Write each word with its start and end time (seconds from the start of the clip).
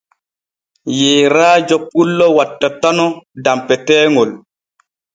Yeerajo 0.99 1.77
pullo 1.91 2.25
wattatano 2.37 3.05
danpeteeŋol. 3.43 4.29